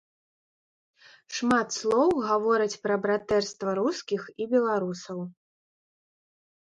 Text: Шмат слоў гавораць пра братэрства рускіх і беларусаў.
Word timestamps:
Шмат 1.39 1.67
слоў 1.79 2.09
гавораць 2.29 2.79
пра 2.85 2.95
братэрства 3.05 3.69
рускіх 3.83 4.21
і 4.43 4.51
беларусаў. 4.55 5.19